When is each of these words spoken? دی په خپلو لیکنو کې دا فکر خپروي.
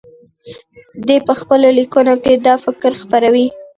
دی 1.07 1.17
په 1.27 1.33
خپلو 1.39 1.67
لیکنو 1.79 2.13
کې 2.23 2.33
دا 2.45 2.55
فکر 2.65 2.91
خپروي. 3.01 3.47